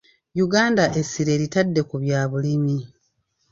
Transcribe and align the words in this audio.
Uganda 0.45 0.83
essira 0.99 1.31
eritadde 1.35 1.81
ku 1.89 1.95
bya 2.03 2.21
bulimi. 2.31 2.77